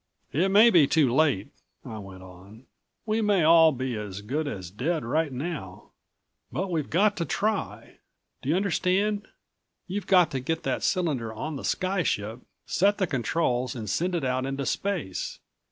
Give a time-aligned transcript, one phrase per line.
[0.31, 1.49] "It may be too late,"
[1.85, 2.65] I went on.
[3.05, 5.91] "We may all be as good as dead right now.
[6.51, 7.97] But we've got to try.
[8.41, 9.27] Do you understand?
[9.85, 14.15] You've got to get that cylinder on the sky ship, set the controls and send
[14.15, 15.37] it out into space.